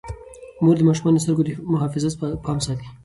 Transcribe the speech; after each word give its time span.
مور 0.63 0.75
د 0.77 0.81
ماشومانو 0.87 1.17
د 1.19 1.23
سترګو 1.23 1.43
د 1.45 1.49
محافظت 1.73 2.13
پام 2.45 2.57
ساتي. 2.65 2.87